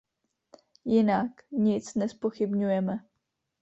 Jinak 0.85 1.45
nic 1.51 1.95
nezpochybňujeme. 1.95 2.99